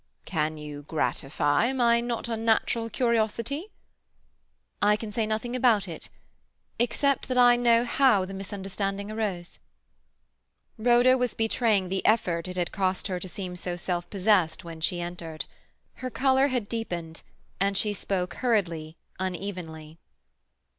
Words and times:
"Can 0.25 0.57
you 0.57 0.81
gratify 0.81 1.71
my 1.73 2.01
not 2.01 2.27
unnatural 2.27 2.89
curiosity?" 2.89 3.67
"I 4.81 4.95
can 4.95 5.11
say 5.11 5.27
nothing 5.27 5.55
about 5.55 5.87
it, 5.87 6.09
except 6.79 7.27
that 7.27 7.37
I 7.37 7.55
know 7.55 7.85
how 7.85 8.25
the 8.25 8.33
misunderstanding 8.33 9.11
arose." 9.11 9.59
Rhoda 10.79 11.19
was 11.19 11.35
betraying 11.35 11.89
the 11.89 12.03
effort 12.03 12.47
it 12.47 12.57
had 12.57 12.71
cost 12.71 13.05
her 13.05 13.19
to 13.19 13.29
seem 13.29 13.55
so 13.55 13.75
self 13.75 14.09
possessed 14.09 14.63
when 14.63 14.81
she 14.81 14.99
entered. 15.01 15.45
Her 16.01 16.09
colour 16.09 16.47
had 16.47 16.67
deepened, 16.67 17.21
and 17.59 17.77
she 17.77 17.93
spoke 17.93 18.33
hurriedly, 18.33 18.97
unevenly. 19.19 19.99